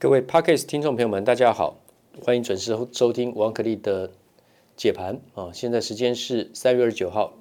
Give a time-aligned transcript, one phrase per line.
[0.00, 1.76] 各位 Podcast 听众朋友们，大家好，
[2.22, 4.10] 欢迎准时收听王可立的
[4.74, 5.50] 解盘啊！
[5.52, 7.34] 现在时间是三月二十九号，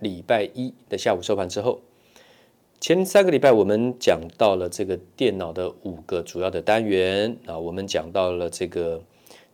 [0.00, 1.80] 礼拜一的下午收盘之后。
[2.80, 9.00] 前三个礼拜我们讲到了这个电脑的五个主要的单元啊，我们讲到了这个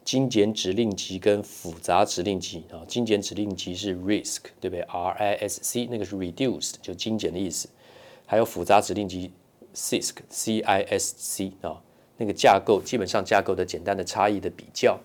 [0.03, 2.81] 精简指令集跟复杂指令集啊。
[2.89, 7.69] 精简指令集是 RISC 对不对？R I S C 那个是 reduced 就精简的意思，
[8.25, 9.31] 还有复杂指令集
[9.75, 11.83] CISC C I S C 啊。
[12.19, 14.99] 那个架构基本上架构的简单的差异的比较，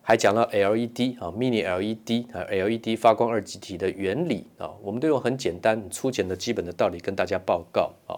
[0.00, 8.14] 还讲到 LED 啊，Mini LED 啊，LED 发光二极体的原理啊，我们都用很简单、粗浅的基本的道理跟大家报告啊。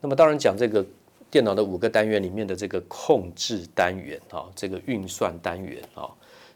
[0.00, 0.86] 那么当然讲这个
[1.30, 6.08] 电脑的五个单元里面的这个控制单元啊，这个运算单元啊，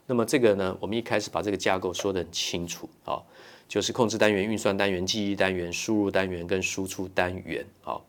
[0.07, 3.21] 那么这个呢，我们一开始把这个架构说得很清楚啊，
[3.67, 8.01] 就是控制单元、运算单元、记忆单元、输入单元跟输出单元啊，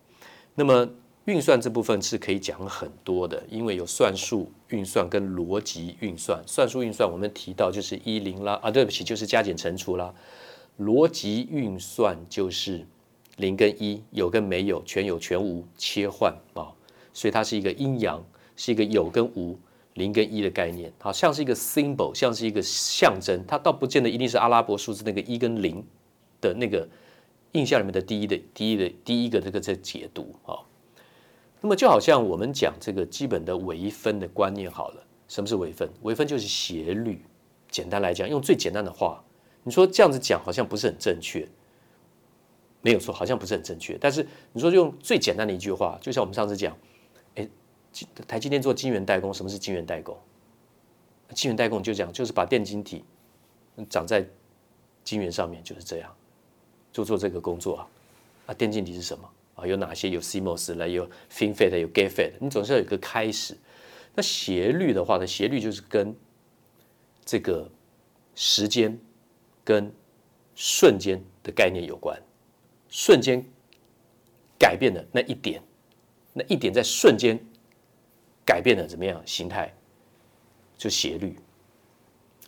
[0.55, 0.89] 那么。
[1.27, 6.43] 运算这部分是可以讲很多的，因为有算术运算跟逻辑运算。
[6.47, 10.13] 算术运算我们提到就是一零啦，啊，对不起，就是加减乘除啦。
[10.81, 12.85] 逻辑运算就是
[13.37, 16.75] 零跟一，有跟没有，全有全无，切换啊，
[17.13, 18.21] 所以它是一个阴阳，
[18.57, 19.57] 是一个有跟无，
[19.95, 25.85] 零跟一的概念，好像是一个 symbol，像是一个象征，它倒不见得一定是阿拉伯数字那个一跟零
[26.41, 26.89] 的那个
[27.53, 30.59] 印象里面的第一的第一的第一个这个在解读啊。
[31.63, 35.89] 那么就好像我们讲这个基本的微分的观念好了，什么是微分？
[36.03, 37.25] 微分就是斜率。
[37.71, 39.25] 简单来讲，用最简单的话，
[39.63, 41.49] 你说这样子讲好像不是很正确，
[42.83, 43.97] 没有错，好像不是很正确。
[43.99, 46.77] 但是你说用最简单的一句话，就像我们上次讲，
[47.37, 47.49] 哎，
[48.29, 50.15] 台积电做晶圆代工，什么是晶圆代工？
[51.35, 53.03] 晶圆代工就讲就是把电晶体
[53.89, 54.27] 长在
[55.03, 56.15] 晶圆上面，就是这样，
[56.93, 57.89] 就做这个工作啊。
[58.49, 59.27] 啊，电晶体是什么？
[59.67, 60.11] 有哪些？
[60.11, 63.57] 有 CMOS 来，有 FinFET，有 GATFET，你总是要有一个开始。
[64.15, 65.27] 那斜率的话呢？
[65.27, 66.15] 斜率就是跟
[67.25, 67.71] 这个
[68.35, 68.99] 时间
[69.65, 69.91] 跟
[70.55, 72.21] 瞬间的概念有关。
[72.89, 73.43] 瞬间
[74.59, 75.63] 改变的那一点，
[76.35, 77.39] 那一点在瞬间
[78.45, 79.75] 改变的怎么样形态？
[80.77, 81.37] 就斜率。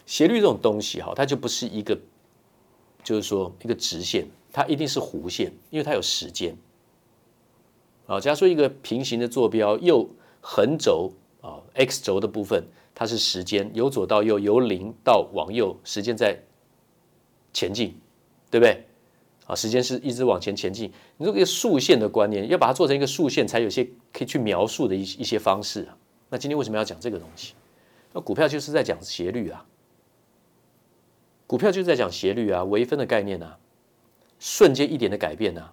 [0.05, 1.99] 斜率这种东西哈，它就不是一个，
[3.03, 6.55] 就是说一个直线，它一定是弧线，因为它有时间。
[8.07, 10.09] 啊，假如说一个平行的坐标，右
[10.41, 12.63] 横轴啊，x 轴的部分，
[12.95, 16.39] 它是时间，由左到右，由零到往右，时间在
[17.53, 17.97] 前进，
[18.51, 18.85] 对不对？
[19.47, 20.93] 啊，时间是一直往前前进。
[21.17, 25.97] 你这个竖线的观念，要把它做成一个竖线，才有些可以去描述的一一些方式啊。
[26.29, 27.55] 那今天为什么要讲这个东西？
[28.13, 29.67] 那股票就是在讲斜率啊，
[31.47, 33.59] 股票就是在讲斜率啊，微分的概念啊，
[34.39, 35.73] 瞬间一点的改变啊。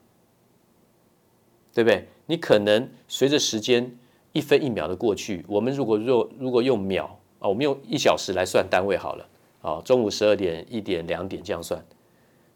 [1.73, 2.07] 对不对？
[2.25, 3.97] 你可能随着时间
[4.33, 9.27] 一分一秒的过去，我们如果若如果用秒啊，我们用一小时来算单位好了
[9.61, 11.83] 啊，中午十二点、一点、两点这样算，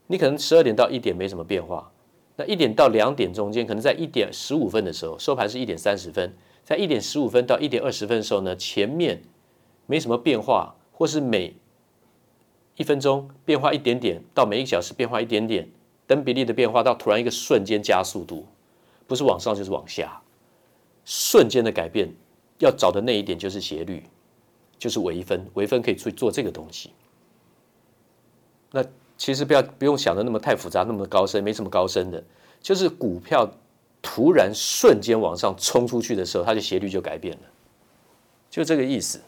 [0.08, 1.92] 你可能十二点到一点没什么变化，
[2.36, 6.34] 那一点到两点中间，可能在一点十五分的时候，收盘是一点三十分，
[6.64, 9.22] 在一点十五分到一点二十分的时候呢，前面
[9.86, 11.56] 没什么变化，或是每
[12.78, 15.68] 一分钟变化一点点，到每一小时变化一点点，
[16.08, 18.46] 等比例的变化到突然一个瞬间加速度。
[19.08, 20.22] 不是往上就是往下，
[21.06, 22.10] 瞬间的改变，
[22.60, 24.04] 要找的那一点就是斜率，
[24.78, 26.92] 就是微分，微分可以去做这个东西。
[28.72, 28.84] 那
[29.18, 32.24] 其实不要不用想的那么太复杂，那么高深，没什么高深的，
[32.62, 33.50] 就是股票
[34.02, 37.44] 突然瞬间往上冲出去的时候，它的斜率就改变了，
[38.50, 39.22] 就这个意思。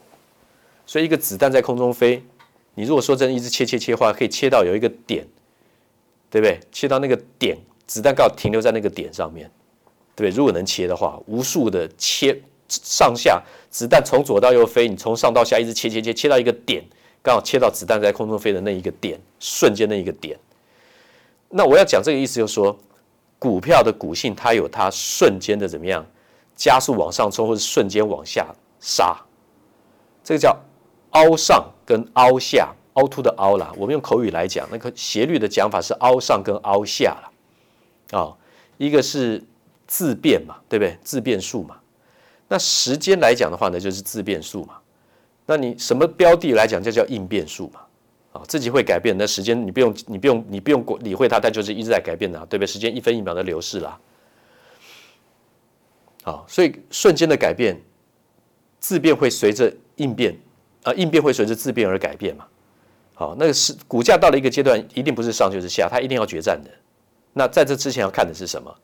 [0.85, 2.23] 所以一个子弹在空中飞，
[2.75, 5.27] 你如果说真的一直切切切的话，可以切到有一个点，
[6.29, 6.59] 对不对？
[6.71, 9.51] 切到那个点，子弹刚好停留在那个点上面。
[10.17, 12.35] 对，如果能切的话，无数的切
[12.67, 13.39] 上下
[13.69, 16.83] 子弹从左到右飞，你从上到下一直切切切，切到一个点，
[17.21, 20.35] 刚好切到子弹在空中飞的那一个点，瞬间那一个点。
[21.49, 22.75] 那我要讲这个意思，就是说，
[23.37, 26.03] 股票的股性它有它瞬间的怎么样
[26.55, 28.47] 加速往上冲，或者瞬间往下
[28.79, 29.15] 杀，
[30.23, 30.59] 这个叫
[31.11, 33.71] 凹上跟凹下，凹凸的凹啦。
[33.77, 38.33] 我们用口语来讲，那个斜率的讲法是凹上跟凹下了啊、
[38.79, 39.43] 一个是。
[39.87, 40.97] 自变嘛，对不对？
[41.01, 41.77] 自变数嘛。
[42.49, 44.75] 那时间来讲的话呢，就是自变数嘛。
[45.45, 47.81] 那你什么标的来讲，就叫应变数嘛。
[48.33, 49.17] 啊，自己会改变。
[49.17, 52.67] 那时间你不用，你不用，你不用理会它，它就是一直在改变的，对不对？
[52.67, 53.97] 时间一分一秒的流逝啦。
[56.23, 57.81] 好，所以瞬间的改变，
[58.79, 60.37] 自变会随着应变
[60.83, 62.45] 啊，应变会随着自变而改变嘛。
[63.13, 66.69] 好，那个是股价到了一个阶段，一定不是上就是下，它一定要决战的。
[67.33, 68.75] 那在这之前要看的是什么？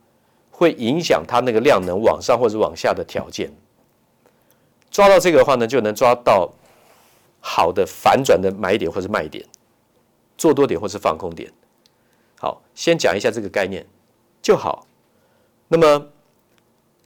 [0.63, 3.51] 会影响它那个量能往上或者往下的条件，
[4.89, 6.51] 抓到这个的话呢，就能抓到
[7.41, 9.45] 好的反转的买点或是卖点，
[10.37, 11.51] 做多点或是放空点。
[12.39, 13.85] 好，先讲一下这个概念
[14.41, 14.87] 就好。
[15.67, 16.07] 那么，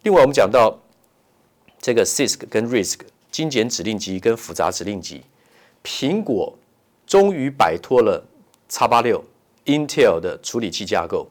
[0.03, 0.79] 另外我们讲到
[1.79, 2.99] 这个 CISC 跟 RISC
[3.31, 5.23] 精简指令集跟复杂指令集，
[5.83, 6.57] 苹果
[7.05, 8.25] 终于摆脱了
[8.69, 9.23] X86
[9.65, 11.27] Intel 的处理器架构，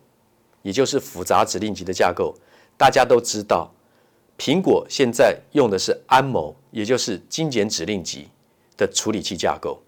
[0.66, 2.34] 也就是复杂指令集的架构。
[2.76, 3.72] 大家都知道，
[4.36, 8.26] 苹果现在用的是安谋也就是精简指令集
[8.76, 9.80] 的处理器架构。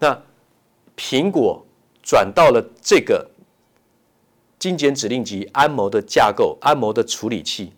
[0.00, 0.20] 那
[0.96, 1.64] 苹果
[2.02, 3.30] 转到了这个
[4.58, 7.72] 精简指令集安谋的架构安谋的处理器。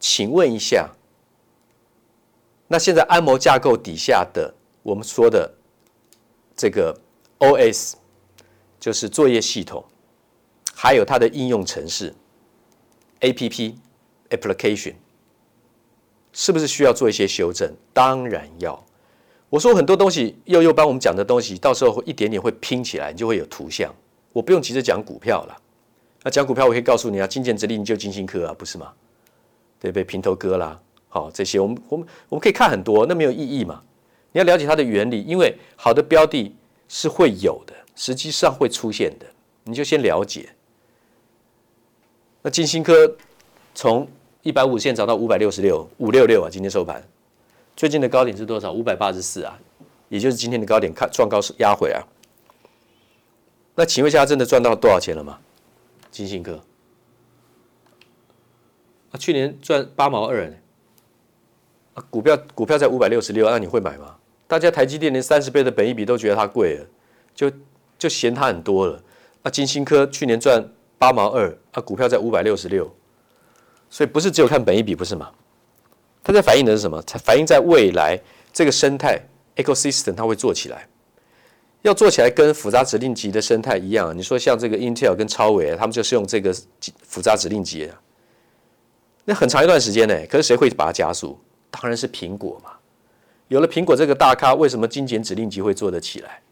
[0.00, 0.90] 请问一下，
[2.66, 4.52] 那现在安谋架构底下的
[4.82, 5.54] 我们说的
[6.56, 7.00] 这个
[7.38, 7.92] OS，
[8.80, 9.84] 就是作业系统，
[10.82, 12.14] 还有它的应用程式。
[13.18, 13.74] A P P
[14.30, 14.94] application
[16.32, 17.70] 是不是需要做一些修正？
[17.92, 18.82] 当然要。
[19.50, 23.94] 我说很多东西，又又帮我们讲的东西，到时候一点点会拼起来，你就会有图像。
[24.32, 25.62] 我不用急着讲股票了。
[26.22, 28.90] 那讲股票，我可以告诉你啊，精简指令就金星科啊，不是吗？
[29.78, 30.02] 对不对？
[30.02, 30.80] 平头哥啦，
[31.10, 33.82] 好，这些我们我们我们可以看很多，那没有意义嘛。
[34.32, 36.56] 你要了解它的原理，因为好的标的
[36.88, 39.26] 是会有的，实际上会出现的，
[39.64, 40.48] 你就先了解。
[42.42, 43.16] 那金星科
[43.74, 44.08] 从
[44.42, 47.02] 一百五线涨到五百六十六，五六六啊，今天收盘，
[47.76, 48.72] 最近的高点是多少？
[48.72, 49.58] 五百八十四啊，
[50.08, 52.00] 也就是今天的高点，看创高是压回啊。
[53.74, 55.38] 那请问一下，真的赚到多少钱了吗？
[56.10, 56.58] 金星科
[59.10, 60.56] 啊，去年赚八毛二呢。
[61.92, 64.16] 啊，股票股票在五百六十六，那你会买吗？
[64.48, 66.86] 大家台积电连三十倍的本益比都觉得它贵了，
[67.34, 67.52] 就
[67.98, 69.02] 就嫌它很多了。
[69.42, 70.66] 啊，金星科去年赚。
[71.00, 72.94] 八毛二啊，股票在五百六十六，
[73.88, 75.30] 所以不是只有看本一比，不是吗？
[76.22, 77.02] 它在反映的是什么？
[77.06, 78.20] 它反映在未来
[78.52, 79.18] 这个生态
[79.56, 80.86] ecosystem 它会做起来，
[81.80, 84.14] 要做起来跟复杂指令集的生态一样。
[84.14, 86.54] 你说像这个 Intel 跟超伟，他们就是用这个
[87.02, 87.98] 复杂指令集啊，
[89.24, 90.14] 那很长一段时间呢。
[90.26, 91.40] 可是谁会把它加速？
[91.70, 92.72] 当然是苹果嘛。
[93.48, 96.42] 有了苹果这个大咖，为什么精简指令集会做得起来？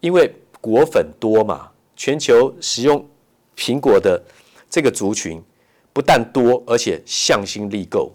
[0.00, 3.08] 因为果粉多嘛，全球使用。
[3.56, 4.22] 苹果的
[4.68, 5.42] 这个族群
[5.92, 8.12] 不但多，而且向心力够，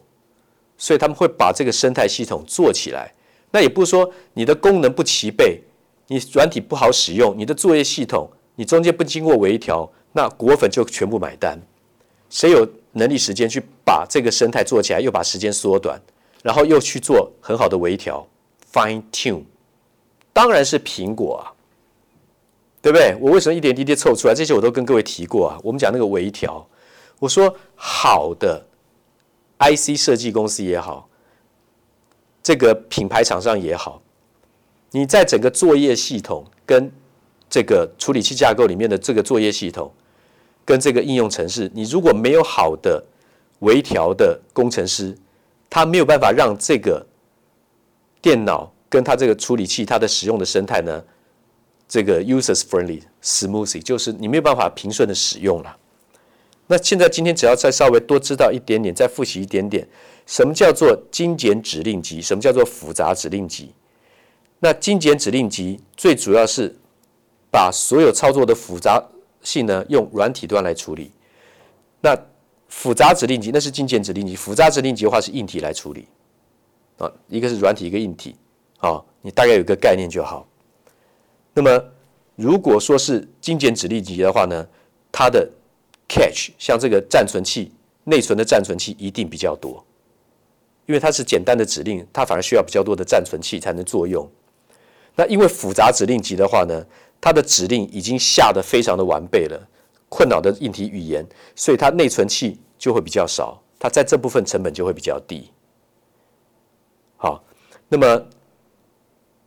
[0.77, 3.13] 所以他们会把这个生态系统做起来。
[3.51, 5.61] 那也不是说你的功能不齐备，
[6.07, 11.59] 你软体不好使用，你的作业系统你中间不经过微调，那果粉就全部买单。
[12.29, 15.99] 谁有能力时间去把这个生态做起来，又把时间缩短，
[16.43, 18.27] 然后又去做很好的微调
[18.71, 19.43] （fine tune）？
[20.31, 21.55] 当然是苹果啊。
[22.81, 23.15] 对不对？
[23.19, 24.33] 我为什么一点一滴凑出来？
[24.33, 25.59] 这些我都跟各位提过啊。
[25.63, 26.65] 我们讲那个微调，
[27.19, 28.65] 我说好的
[29.59, 31.09] IC 设计公司也好，
[32.41, 34.01] 这个品牌厂商也好，
[34.91, 36.89] 你在整个作业系统跟
[37.49, 39.91] 这个处理器架构里面的这个作业系统
[40.63, 43.03] 跟这个应用程式，你如果没有好的
[43.59, 45.17] 微调的工程师，
[45.69, 47.05] 他没有办法让这个
[48.21, 51.03] 电脑跟他这个处理器它的使用的生态呢，
[51.89, 55.75] 这个 user friendly smoothly 就是你没有办法平顺的使用了。
[56.67, 59.87] 那现在今天只要再稍微多知道一点点，再复习一点点，
[60.27, 62.21] 什么叫做精简指令集？
[62.21, 63.73] 什么叫做复杂指令集？
[64.59, 66.75] 那精简指令集最主要是
[67.49, 69.03] 把所有操作的复杂
[69.41, 71.11] 性呢用软体端来处理。
[72.01, 72.15] 那
[72.67, 76.07] 复杂指令集那是精简指令集，复杂指令集的话是硬体来处理。
[76.99, 78.35] 啊，一个是软体，一个硬体。
[78.77, 80.45] 啊，你大概有个概念就好。
[81.61, 81.85] 那么，
[82.37, 84.65] 如果说是精简指令集的话呢，
[85.11, 85.45] 它的
[86.07, 87.69] c a t c h 像这个暂存器
[88.05, 89.85] 内存的暂存器一定比较多，
[90.85, 94.25] 因为它是简单的指令，它反而需要比较多的暂存器才能作用。
[95.17, 96.85] 那因为复杂指令集的话呢，
[97.19, 99.67] 它的指令已经下得非常的完备了，
[100.07, 105.51] 困扰的硬体语言，所以它内存器就会比较少，它在这部分成本就会比较低。
[107.17, 107.43] 好，
[107.89, 108.25] 那么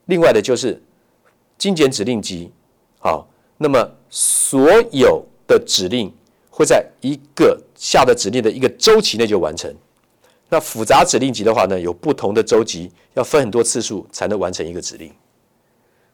[0.05, 0.79] 另外的就是。
[1.63, 2.51] 精简指令集，
[2.99, 3.25] 好，
[3.57, 6.13] 那么所有的指令
[6.51, 9.73] 会在一个下的指令的一个周期内就完成。
[10.49, 15.13] 那复杂指令集的话呢，有不同的周期，要分很多次数才能完成一个指令。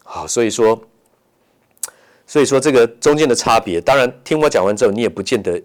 [0.03, 0.79] 好，所以说，
[2.27, 5.59] 所以说这个中间的差别，当然听我讲完之后，你也不见得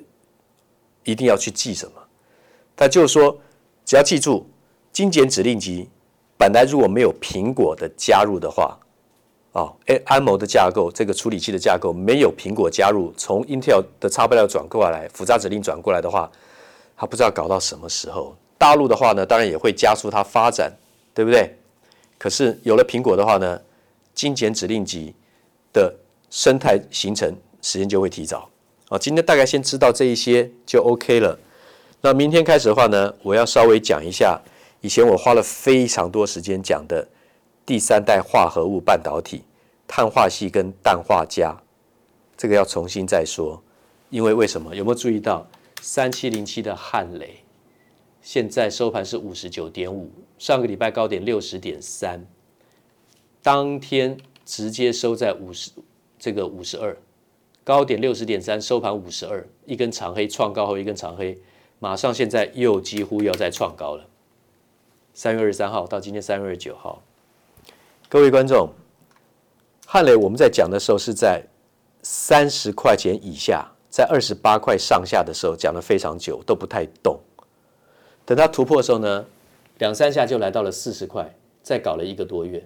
[1.02, 1.92] 一定要去记什么。
[2.74, 3.38] 但就是说，
[3.84, 4.48] 只要记住
[4.94, 5.90] 精简指令集，
[6.38, 8.78] 本来如果没有苹果的加入的话。
[9.54, 16.28] 啊，哎，ARM 的架构，这个处理器的架构没有苹果加入，从 Intel 的 X86 转过来，复杂指令转过来的话，
[16.96, 20.73] 它不知道搞到什么时候，大陆的话呢，当然也会加速它发展，
[21.14, 21.56] 对不对？
[22.18, 23.61] 可是有了苹果的话呢，
[24.12, 25.14] 精简指令集
[25.73, 25.94] 的
[26.30, 27.32] 生态形成
[27.62, 28.50] 时间就会提早。
[28.88, 31.38] 啊，今天大概先知道这一些就 OK 了。
[32.00, 34.37] 那明天开始的话呢，我要稍微讲一下
[34.80, 37.06] 以前我花了非常多时间讲的
[37.66, 39.42] 第三代化合物半导体，
[39.88, 41.56] 碳化矽跟氮化镓，
[42.37, 43.62] 这个要重新再说。
[44.11, 44.76] 因为为什么？
[44.76, 45.47] 有没有注意到
[45.80, 47.38] 三七零七的汉磊
[48.23, 52.26] 现在收盘是五十九点五，上个礼拜高点六十点三，
[53.42, 55.71] 当天直接收在五十
[56.18, 56.97] 这个五十二，
[57.64, 61.38] 高点六十点三，收盘五十二，一根长黑创高后一根长黑，
[61.78, 64.06] 马上现在又几乎要再创高了。
[65.12, 67.02] 三月二十三号到今天三月二十九号，
[68.14, 68.71] 各位观众，
[69.85, 71.44] 汉磊我们在讲的时候是在
[72.04, 73.68] 三十块钱以下。
[73.90, 77.18] 在二十八块上下的时候讲了非常久，都不太动。
[78.25, 79.26] 等它突破的时候呢，
[79.78, 82.64] 两三下就来到了四十块，再搞了一个多月。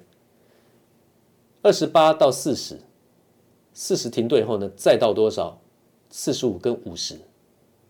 [1.62, 2.78] 二十八到四十，
[3.73, 5.59] 四十停顿以后呢，再到多少？
[6.11, 7.19] 四十五跟五十，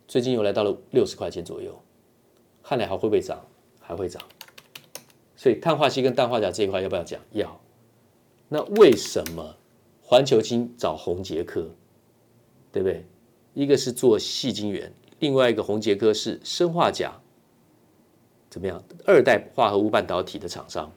[0.06, 1.76] 最近又来到了六十块钱左右。
[2.62, 3.44] 汉磊还会不会涨？
[3.80, 4.22] 还会涨。
[5.38, 7.18] 所以碳化矽跟氮化镓这一块要不要讲？
[7.30, 7.58] 要。
[8.48, 9.54] 那为什么
[10.02, 11.70] 环球晶找宏杰科？
[12.72, 13.06] 对不对？
[13.54, 17.12] 一个是做细晶圆，另外一个宏杰科是生化钾，
[18.50, 18.82] 怎么样？
[19.06, 20.90] 二代化合物半导体的厂商，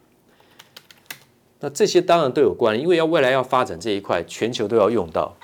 [1.60, 5.36] 那这些当然都有关，因为要未来要发展这一块，全球都要用到，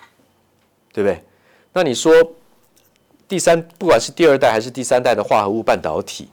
[0.91, 1.23] 对不对？
[1.73, 2.11] 那你说
[3.27, 6.27] 第三，不管是第二代还是第三代的化合物半导体，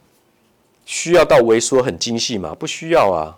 [0.85, 2.55] 需要到微缩很精细吗？
[2.55, 3.37] 不需要啊，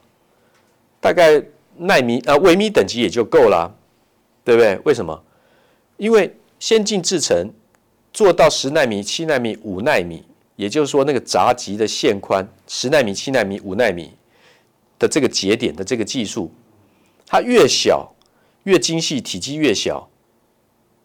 [1.00, 1.42] 大概
[1.77, 3.74] 奈米啊微米等级也就够了，
[4.44, 4.77] 对不对？
[4.84, 5.24] 为什么？
[5.96, 7.51] 因为先进制程
[8.12, 10.24] 做到十纳米、七纳米、五纳米，
[10.56, 14.12] 也就是说，那个闸极的线宽十纳米、七纳米、五纳米
[15.00, 16.51] 的这个节点的这个技术，
[17.25, 18.13] 它越小
[18.63, 20.10] 越精细，体积越小，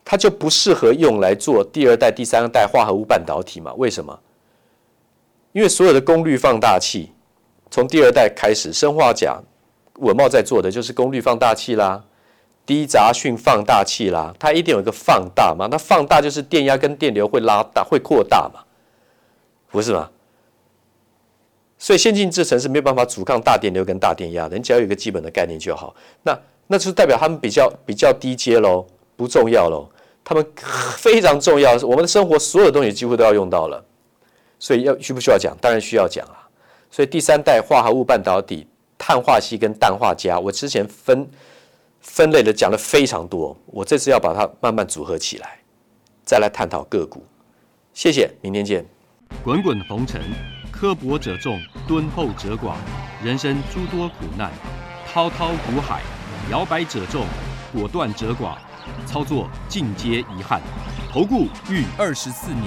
[0.05, 3.73] 它就不适合用来做第二代、第三代化合物半导体嘛？
[3.75, 4.19] 为什么？
[5.52, 7.12] 因为所有的功率放大器
[7.71, 9.42] 从第二代开始，砷化镓、
[10.00, 12.04] 稳茂在做的就是功率放大器啦。
[12.64, 15.66] 低杂讯放大器啦，它一定有一个放大嘛？
[15.68, 18.61] 那放大就是电压跟电流会拉大，会扩大嘛？
[19.68, 20.09] 不是吗？
[21.76, 25.92] 所以先进制程是没有办法阻抗大电流跟大电压的，你只要有一个基本的概念就好。
[26.23, 29.90] 那那就是代表他们比较比较低阶喽，不重要喽。
[30.23, 30.47] 他们
[30.97, 33.85] 非常重要，我们的生活所有东西几乎都要用到了，
[34.62, 35.57] 所以要需不需要讲？
[35.61, 36.47] 当然需要讲啊。
[36.88, 38.64] 所以第三代化合物半导体，
[38.97, 41.28] 碳化矽跟氮化镓，我之前分。
[42.04, 45.61] 分类的讲了非常多，我这次要把它慢慢组合起来，
[46.25, 47.25] 再来探讨个股。
[47.95, 48.85] 谢谢，明天见。
[49.45, 50.21] 滚滚红尘，
[50.73, 52.75] 刻薄者众，敦厚者寡；
[53.25, 54.50] 人生诸多苦难，
[55.07, 56.02] 滔滔苦海，
[56.50, 57.25] 摇摆者众，
[57.73, 58.57] 果断者寡。
[59.07, 60.61] 操作尽皆遗憾。
[61.12, 62.66] 投顾逾二十四年，